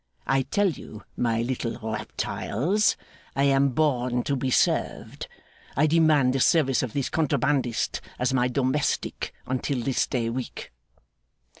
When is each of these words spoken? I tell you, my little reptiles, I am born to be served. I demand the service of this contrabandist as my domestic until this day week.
I 0.25 0.41
tell 0.41 0.71
you, 0.71 1.03
my 1.15 1.43
little 1.43 1.77
reptiles, 1.83 2.95
I 3.35 3.43
am 3.43 3.69
born 3.69 4.23
to 4.23 4.35
be 4.35 4.49
served. 4.49 5.27
I 5.77 5.85
demand 5.85 6.33
the 6.33 6.39
service 6.39 6.81
of 6.81 6.93
this 6.93 7.07
contrabandist 7.11 8.01
as 8.17 8.33
my 8.33 8.47
domestic 8.47 9.31
until 9.45 9.79
this 9.83 10.07
day 10.07 10.31
week. 10.31 10.71